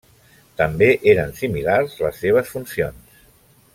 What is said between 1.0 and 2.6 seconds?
eren similars les seves